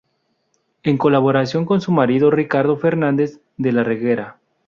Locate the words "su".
1.79-1.91